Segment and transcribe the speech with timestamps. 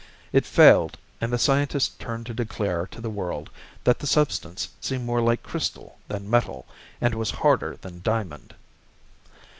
[0.33, 3.51] It failed and the scientist turned to declare to the world
[3.83, 6.65] that the substance seemed more like crystal than metal
[6.99, 8.55] and was harder than diamond.